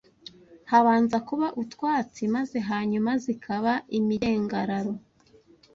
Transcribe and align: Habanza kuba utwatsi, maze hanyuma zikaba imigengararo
Habanza 0.71 1.17
kuba 1.27 1.47
utwatsi, 1.61 2.21
maze 2.35 2.57
hanyuma 2.69 3.11
zikaba 3.23 3.71
imigengararo 3.97 4.93